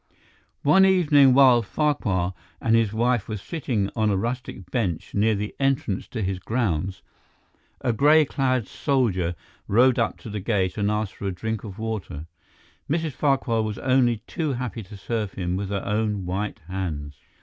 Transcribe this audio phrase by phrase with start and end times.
[0.63, 5.53] One evening while Farquhar and his wife were sitting on a rustic bench near the
[5.59, 7.03] entrance to his grounds,
[7.81, 9.35] a gray clad soldier
[9.67, 12.25] rode up to the gate and asked for a drink of water.
[12.89, 13.11] Mrs.
[13.11, 17.17] Farquhar was only too happy to serve him with her own white hands.